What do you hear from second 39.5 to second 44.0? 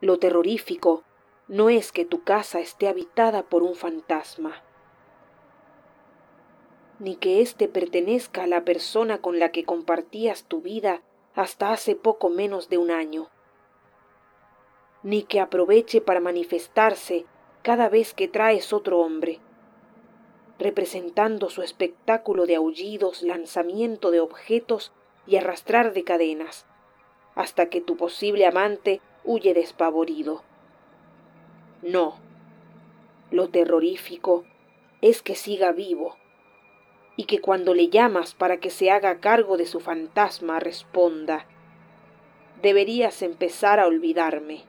de su fantasma responda, deberías empezar a